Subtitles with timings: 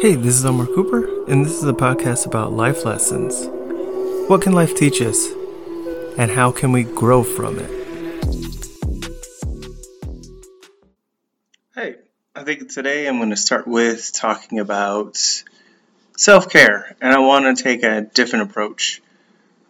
[0.00, 3.46] Hey, this is Omar Cooper, and this is a podcast about life lessons.
[4.30, 5.28] What can life teach us,
[6.16, 7.70] and how can we grow from it?
[11.74, 11.96] Hey,
[12.34, 15.18] I think today I'm going to start with talking about
[16.16, 19.02] self care, and I want to take a different approach.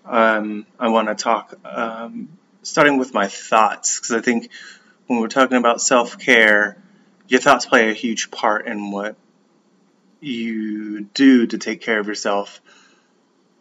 [0.05, 2.29] Um, I want to talk, um,
[2.63, 4.49] starting with my thoughts, because I think
[5.09, 6.77] when we're talking about self care,
[7.27, 9.17] your thoughts play a huge part in what
[10.21, 12.61] you do to take care of yourself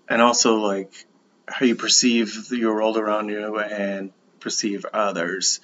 [0.08, 1.06] and also like
[1.48, 5.60] how you perceive your world around you and perceive others.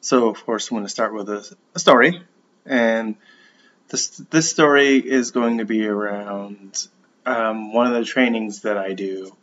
[0.00, 2.22] So, of course, I'm going to start with a, a story,
[2.64, 3.16] and
[3.88, 6.86] this this story is going to be around
[7.26, 9.34] um, one of the trainings that I do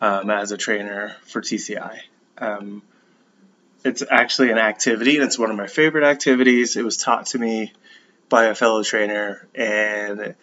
[0.00, 1.98] um, as a trainer for TCI.
[2.38, 2.82] Um,
[3.84, 6.76] it's actually an activity, and it's one of my favorite activities.
[6.76, 7.72] It was taught to me
[8.34, 10.34] by a fellow trainer, and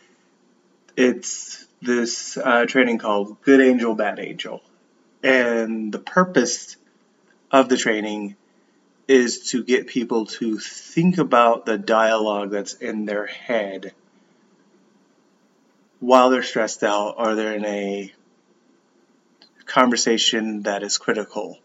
[0.96, 4.62] it's this uh, training called Good Angel, Bad Angel.
[5.22, 6.78] And the purpose
[7.52, 8.38] of the training
[9.10, 13.92] is to get people to think about the dialogue that's in their head
[16.00, 18.14] while they're stressed out or they're in a
[19.66, 21.60] conversation that is critical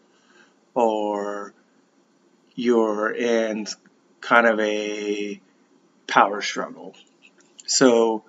[0.73, 1.53] or
[2.53, 3.65] you're in
[4.19, 5.39] kind of a
[6.07, 6.95] power struggle.
[7.65, 8.23] So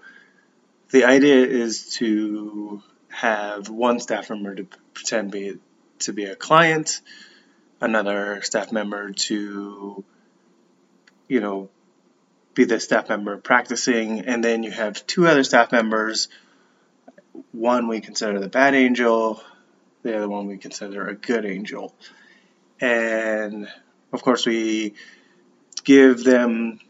[0.91, 5.59] the idea is to have one staff member to pretend be
[6.01, 7.01] to be a client,
[7.81, 10.05] another staff member to
[11.29, 11.69] you know
[12.55, 16.29] be the staff member practicing, and then you have two other staff members.
[17.53, 19.43] One we consider the bad angel,
[20.03, 21.95] the other one we consider a good angel.
[22.81, 23.69] And
[24.13, 24.95] of course, we
[25.85, 26.81] give them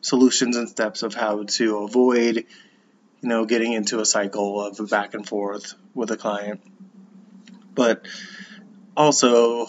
[0.00, 5.14] solutions and steps of how to avoid, you know, getting into a cycle of back
[5.14, 6.60] and forth with a client.
[7.74, 8.06] But
[8.96, 9.66] also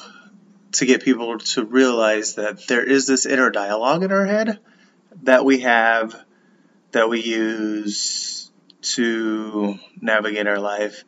[0.73, 4.59] to get people to realize that there is this inner dialogue in our head
[5.23, 6.15] that we have
[6.91, 8.51] that we use
[8.81, 11.03] to navigate our life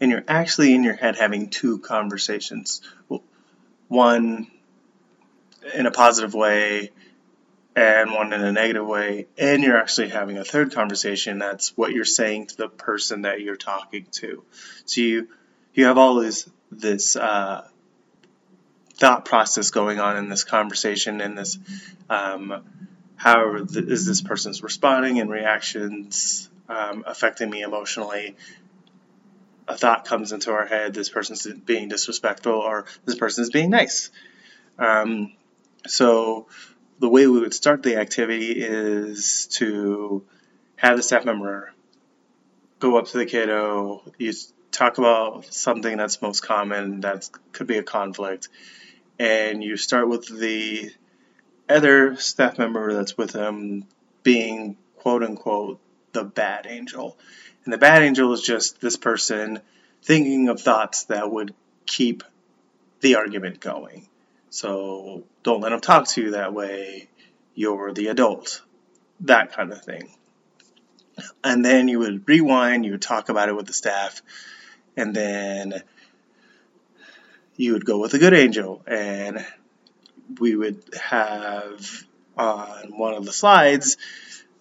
[0.00, 2.82] and you're actually in your head having two conversations
[3.88, 4.50] one
[5.74, 6.90] in a positive way
[7.76, 11.38] and one in a negative way, and you're actually having a third conversation.
[11.38, 14.44] That's what you're saying to the person that you're talking to.
[14.84, 15.28] So you
[15.74, 17.66] you have all this this uh,
[18.94, 21.58] thought process going on in this conversation, and this
[22.08, 22.62] um,
[23.16, 28.36] how is this person's responding and reactions um, affecting me emotionally.
[29.66, 33.70] A thought comes into our head: this person's being disrespectful, or this person is being
[33.70, 34.10] nice.
[34.78, 35.32] Um,
[35.86, 36.46] so
[37.04, 40.24] the way we would start the activity is to
[40.76, 41.70] have the staff member
[42.78, 44.32] go up to the kiddo, you
[44.72, 48.48] talk about something that's most common, that could be a conflict,
[49.18, 50.90] and you start with the
[51.68, 53.84] other staff member that's with them
[54.22, 55.80] being quote unquote
[56.12, 57.18] the bad angel.
[57.66, 59.60] And the bad angel is just this person
[60.02, 61.54] thinking of thoughts that would
[61.84, 62.22] keep
[63.02, 64.08] the argument going.
[64.54, 67.08] So don't let them talk to you that way.
[67.56, 68.62] You're the adult.
[69.22, 70.14] That kind of thing.
[71.42, 74.22] And then you would rewind, you would talk about it with the staff,
[74.96, 75.82] and then
[77.56, 78.80] you would go with a good angel.
[78.86, 79.44] And
[80.38, 82.04] we would have
[82.38, 83.96] on one of the slides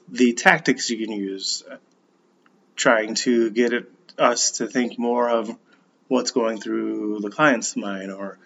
[0.09, 1.63] the tactics you can use,
[2.75, 3.73] trying to get
[4.17, 5.55] us to think more of
[6.07, 8.39] what's going through the client's mind or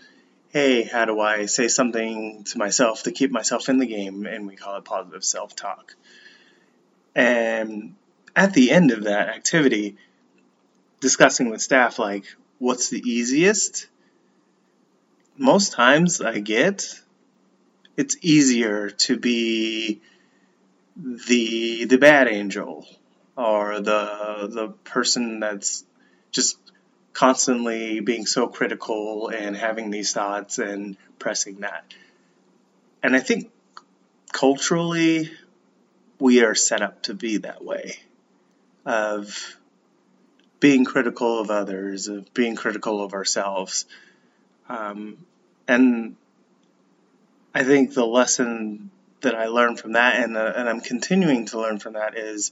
[0.57, 4.25] hey, how do I say something to myself to keep myself in the game?
[4.25, 5.95] And we call it positive self talk.
[7.13, 7.93] And
[8.35, 9.97] at the end of that activity,
[10.99, 12.25] discussing with staff, like,
[12.57, 13.87] what's the easiest?
[15.37, 17.01] Most times I get
[17.95, 20.01] it's easier to be
[20.95, 22.87] the the bad angel
[23.35, 25.85] or the the person that's
[26.31, 26.57] just
[27.17, 31.83] constantly being so critical and having these thoughts and pressing that.
[33.01, 33.49] And I think
[34.31, 35.31] culturally,
[36.19, 37.95] we are set up to be that way
[38.85, 39.57] of
[40.59, 43.87] being critical of others, of being critical of ourselves.
[44.69, 45.17] Um,
[45.67, 46.17] and
[47.55, 48.91] I think the lesson
[49.21, 52.51] that I learned from that, and, uh, and I'm continuing to learn from that, is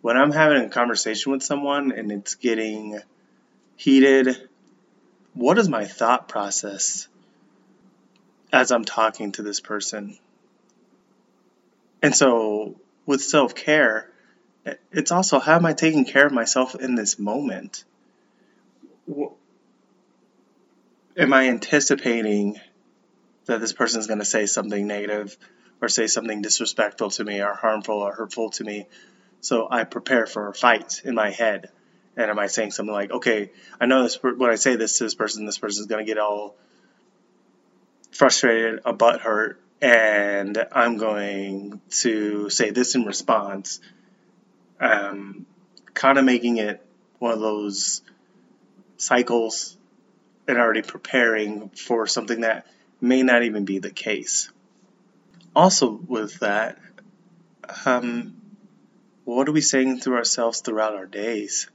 [0.00, 3.00] when I'm having a conversation with someone and it's getting
[3.76, 4.48] heated.
[5.34, 7.08] What is my thought process
[8.52, 10.18] as I'm talking to this person?
[12.02, 12.76] And so
[13.06, 14.10] with self care,
[14.92, 17.84] it's also how am I taking care of myself in this moment?
[21.16, 22.58] Am I anticipating
[23.46, 25.36] that this person is going to say something negative
[25.80, 28.86] or say something disrespectful to me or harmful or hurtful to me?
[29.40, 31.70] So I prepare for a fight in my head.
[32.16, 33.50] And am I saying something like, okay,
[33.80, 36.08] I know this when I say this to this person, this person is going to
[36.08, 36.56] get all
[38.12, 43.80] frustrated, a butt hurt, and I'm going to say this in response,
[44.80, 45.46] um,
[45.92, 46.84] kind of making it
[47.18, 48.02] one of those
[48.96, 49.76] cycles
[50.46, 52.66] and already preparing for something that
[53.00, 54.50] may not even be the case.
[55.54, 56.78] Also, with that,
[57.86, 58.36] um,
[59.24, 61.68] what are we saying to ourselves throughout our days?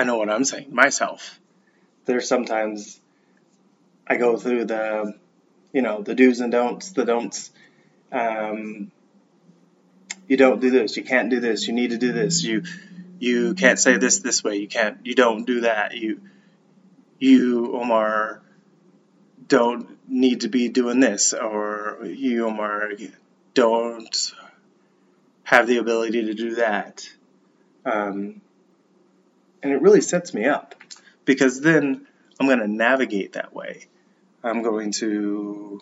[0.00, 1.38] I know what I'm saying myself.
[2.06, 2.98] There's sometimes
[4.06, 5.14] I go through the,
[5.74, 7.50] you know, the do's and don'ts, the don'ts.
[8.10, 8.90] Um,
[10.26, 10.96] you don't do this.
[10.96, 11.68] You can't do this.
[11.68, 12.42] You need to do this.
[12.42, 12.62] You
[13.18, 14.56] you can't say this this way.
[14.56, 15.04] You can't.
[15.04, 15.94] You don't do that.
[15.94, 16.22] You
[17.18, 18.40] you Omar
[19.48, 22.92] don't need to be doing this, or you Omar
[23.52, 24.32] don't
[25.42, 27.06] have the ability to do that.
[27.84, 28.40] Um,
[29.62, 30.74] and it really sets me up
[31.24, 32.06] because then
[32.38, 33.86] I'm going to navigate that way.
[34.42, 35.80] I'm going to,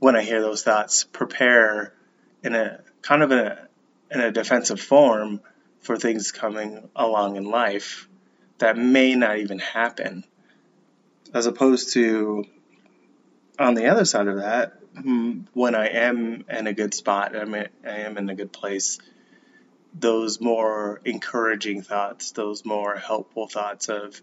[0.00, 1.94] when I hear those thoughts, prepare
[2.42, 3.68] in a kind of a,
[4.10, 5.40] in a defensive form
[5.80, 8.08] for things coming along in life
[8.58, 10.24] that may not even happen.
[11.32, 12.44] As opposed to,
[13.58, 17.42] on the other side of that, hmm, when I am in a good spot, I
[17.84, 18.98] am in a good place,
[19.94, 24.20] those more encouraging thoughts, those more helpful thoughts of,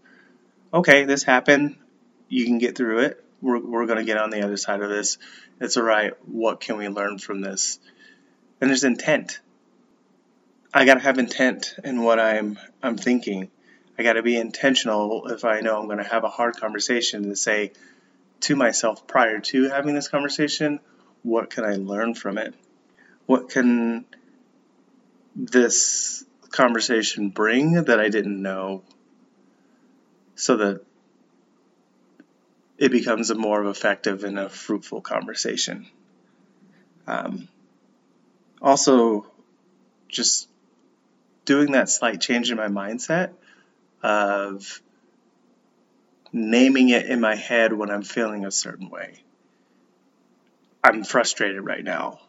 [0.74, 1.78] okay, this happened,
[2.30, 3.24] you can get through it.
[3.42, 5.18] We're, we're going to get on the other side of this.
[5.60, 6.14] It's all right.
[6.28, 7.80] What can we learn from this?
[8.60, 9.40] And there's intent.
[10.74, 13.50] I got to have intent in what I'm I'm thinking.
[13.98, 17.30] I got to be intentional if I know I'm going to have a hard conversation
[17.30, 17.72] to say
[18.42, 20.82] to myself prior to having this conversation,
[21.24, 22.54] what can I learn from it?
[23.26, 24.06] What can
[25.36, 28.84] this conversation bring that I didn't know
[30.36, 30.82] so that
[32.78, 35.88] it becomes a more effective and a fruitful conversation.
[37.08, 37.48] Um,
[38.62, 39.28] also,
[40.08, 40.48] just
[41.46, 43.32] doing that slight change in my mindset
[44.02, 44.82] of
[46.34, 49.24] naming it in my head when I'm feeling a certain way.
[50.84, 52.20] I'm frustrated right now.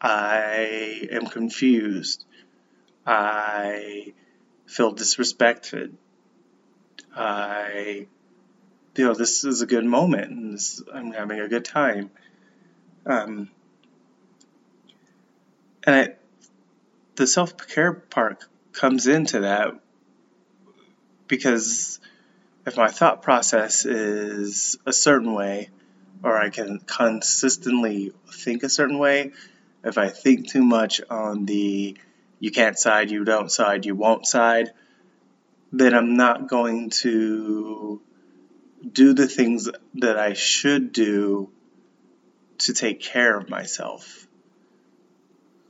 [0.00, 2.24] I am confused.
[3.08, 4.12] I
[4.66, 5.94] feel disrespected.
[7.16, 8.06] I
[8.96, 12.10] you know this is a good moment and this, I'm having a good time.
[13.06, 13.48] Um,
[15.84, 16.08] and I,
[17.14, 19.72] the self care part comes into that
[21.28, 22.00] because
[22.66, 25.70] if my thought process is a certain way,
[26.22, 29.32] or I can consistently think a certain way,
[29.82, 31.96] if I think too much on the
[32.40, 34.70] you can't side, you don't side, you won't side,
[35.72, 38.00] then I'm not going to
[38.92, 41.50] do the things that I should do
[42.58, 44.26] to take care of myself.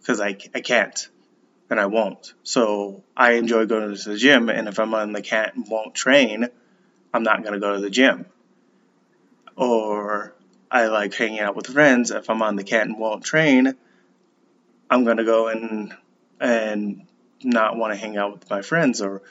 [0.00, 1.09] Because I, I can't
[1.71, 2.33] and I won't.
[2.42, 5.95] So I enjoy going to the gym, and if I'm on the can't and won't
[5.95, 6.49] train,
[7.12, 8.26] I'm not going to go to the gym.
[9.57, 10.35] Or
[10.71, 12.11] I like hanging out with friends.
[12.11, 13.75] If I'm on the can't and won't train,
[14.88, 15.95] I'm going to go and
[16.40, 17.07] and
[17.42, 19.23] not want to hang out with my friends or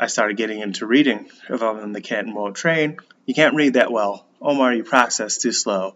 [0.00, 2.98] I started getting into reading if I'm in the can't and won't train.
[3.26, 4.26] You can't read that well.
[4.40, 5.94] Omar, you process too slow.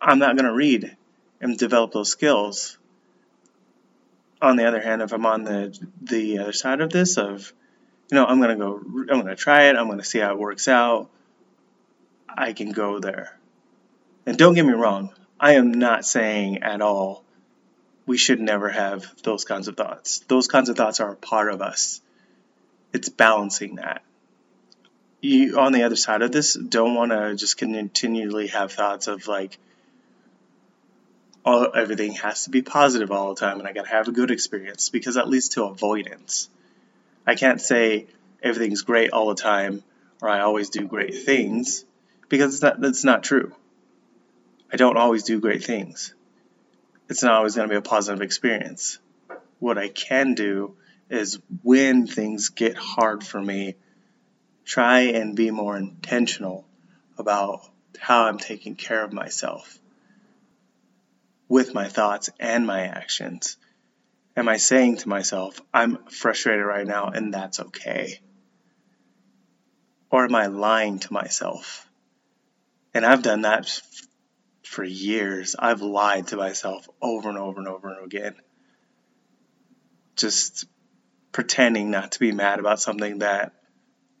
[0.00, 0.96] I'm not going to read
[1.40, 2.78] and develop those skills.
[4.40, 7.52] On the other hand, if I'm on the the other side of this, of
[8.10, 9.76] you know, I'm going to go, I'm going to try it.
[9.76, 11.10] I'm going to see how it works out.
[12.28, 13.38] I can go there.
[14.26, 17.21] And don't get me wrong, I am not saying at all
[18.06, 20.20] we should never have those kinds of thoughts.
[20.28, 22.00] Those kinds of thoughts are a part of us.
[22.92, 24.02] It's balancing that.
[25.20, 29.28] You, on the other side of this, don't want to just continually have thoughts of
[29.28, 29.56] like,
[31.44, 34.12] all, everything has to be positive all the time and I got to have a
[34.12, 36.48] good experience because that leads to avoidance.
[37.26, 38.06] I can't say
[38.42, 39.82] everything's great all the time
[40.20, 41.84] or I always do great things
[42.28, 43.54] because that, that's not true.
[44.72, 46.14] I don't always do great things
[47.08, 48.98] it's not always going to be a positive experience.
[49.58, 50.76] What I can do
[51.10, 53.74] is when things get hard for me,
[54.64, 56.64] try and be more intentional
[57.18, 57.60] about
[57.98, 59.78] how I'm taking care of myself
[61.48, 63.58] with my thoughts and my actions.
[64.34, 68.20] am I saying to myself, I'm frustrated right now and that's okay?
[70.10, 71.86] Or am I lying to myself?
[72.94, 73.82] And I've done that
[74.72, 75.54] for years.
[75.58, 78.34] I've lied to myself over and over and over and again.
[80.16, 80.64] Just
[81.30, 83.52] pretending not to be mad about something that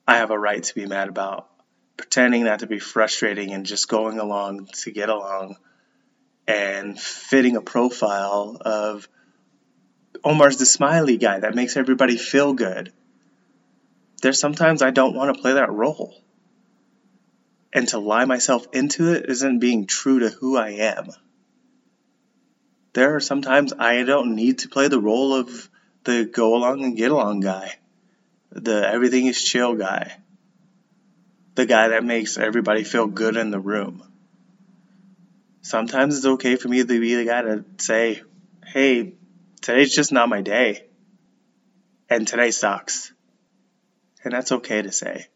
[0.06, 1.48] I have a right to be mad about.
[1.96, 5.56] Pretending not to be frustrating and just going along to get along
[6.46, 9.08] and fitting a profile of
[10.24, 12.92] Omar's the smiley guy that makes everybody feel good.
[14.20, 16.21] There's sometimes I don't want to play that role.
[17.72, 21.08] And to lie myself into it isn't being true to who I am.
[22.92, 25.70] There are sometimes I don't need to play the role of
[26.04, 27.76] the go along and get along guy,
[28.50, 30.16] the everything is chill guy,
[31.54, 34.02] the guy that makes everybody feel good in the room.
[35.62, 38.22] Sometimes it's okay for me to be the guy to say,
[38.66, 39.14] hey,
[39.60, 40.84] today's just not my day.
[42.10, 43.12] And today sucks.
[44.24, 45.28] And that's okay to say.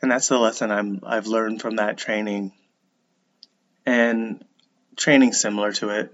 [0.00, 2.52] And that's the lesson I'm, I've learned from that training.
[3.84, 4.44] And
[4.96, 6.12] training similar to it,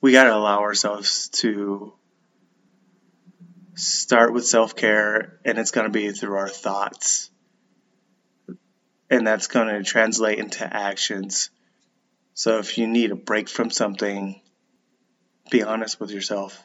[0.00, 1.92] we got to allow ourselves to
[3.74, 7.30] start with self care, and it's going to be through our thoughts.
[9.10, 11.50] And that's going to translate into actions.
[12.34, 14.40] So if you need a break from something,
[15.50, 16.62] be honest with yourself.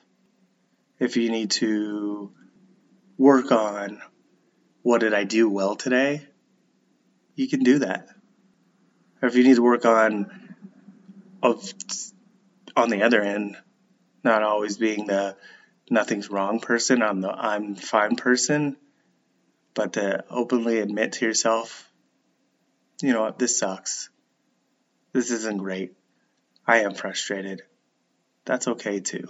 [0.99, 2.31] If you need to
[3.17, 4.01] work on
[4.85, 6.21] what did I do well today,
[7.33, 8.07] you can do that.
[9.19, 10.29] Or if you need to work on
[11.41, 11.73] of
[12.75, 13.57] on the other end,
[14.23, 15.37] not always being the
[15.89, 18.77] nothing's wrong person, I'm the I'm fine person,
[19.73, 21.91] but to openly admit to yourself,
[23.01, 24.11] you know what, this sucks.
[25.13, 25.95] This isn't great.
[26.67, 27.63] I am frustrated
[28.45, 29.27] that's okay too.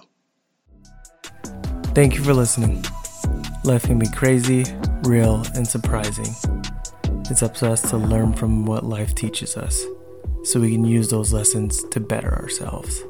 [1.96, 2.84] Thank you for listening.
[3.64, 4.66] Life can be crazy,
[5.06, 6.36] real, and surprising.
[7.30, 9.86] It's up to us to learn from what life teaches us
[10.44, 13.04] so we can use those lessons to better ourselves.